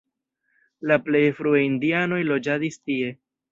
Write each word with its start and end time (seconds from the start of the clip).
La 0.91 0.97
plej 1.09 1.21
frue 1.41 1.61
indianoj 1.67 2.21
loĝadis 2.33 2.83
tie. 2.83 3.15